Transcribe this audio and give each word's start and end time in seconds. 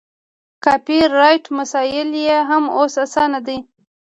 کاپي 0.63 0.97
رایټ 1.19 1.45
مسایل 1.57 2.09
یې 2.25 2.37
هم 2.49 2.63
اوس 2.77 2.93
اسانه 3.05 3.39
دي. 3.47 3.57